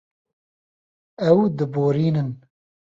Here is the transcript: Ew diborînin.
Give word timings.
Ew 1.29 1.39
diborînin. 1.57 2.31